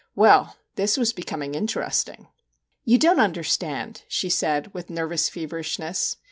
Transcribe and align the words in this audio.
Well 0.15 0.55
this 0.77 0.97
was 0.97 1.13
becoming 1.13 1.53
interesting. 1.53 2.27
* 2.57 2.85
You 2.85 2.97
don't 2.97 3.19
understand,' 3.19 4.03
she 4.07 4.31
said, 4.31 4.73
with 4.73 4.89
nervous 4.89 5.29
feverishness. 5.29 6.17